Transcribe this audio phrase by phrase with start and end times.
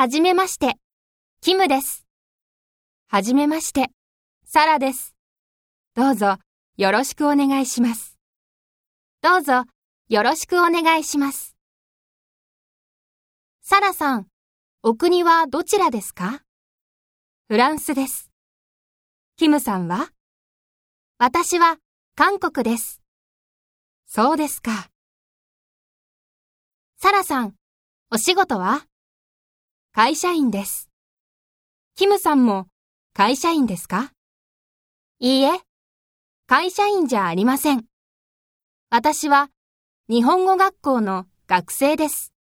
[0.00, 0.76] はじめまして、
[1.42, 2.06] キムです。
[3.08, 3.90] はじめまして、
[4.46, 5.14] サラです。
[5.94, 6.38] どうぞ、
[6.78, 8.16] よろしくお願いします。
[9.20, 9.64] どうぞ、
[10.08, 11.54] よろしくお願いします。
[13.60, 14.26] サラさん、
[14.82, 16.40] お国はどちらですか？
[17.48, 18.30] フランスです。
[19.36, 20.08] キムさんは？
[21.18, 21.76] 私は
[22.16, 23.02] 韓国です。
[24.06, 24.88] そうですか。
[26.96, 27.54] サラさん、
[28.10, 28.86] お仕事は？
[29.92, 30.88] 会社員です。
[31.96, 32.68] キムさんも
[33.12, 34.12] 会社員ですか？
[35.18, 35.50] いいえ、
[36.46, 37.86] 会社員じゃありません。
[38.88, 39.50] 私は
[40.08, 42.32] 日本語学校の学生です。